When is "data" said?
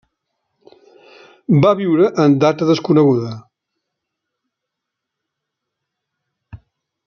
2.45-2.69